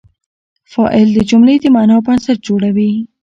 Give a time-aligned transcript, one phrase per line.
[0.71, 2.91] فاعل د جملې د معنی بنسټ جوړوي.